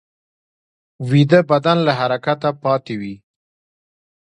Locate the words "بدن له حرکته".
1.49-2.49